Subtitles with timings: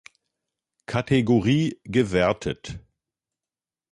[0.87, 2.79] Kategorie gewertet.